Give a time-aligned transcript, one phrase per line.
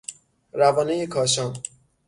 [0.53, 1.53] روانهی کاشان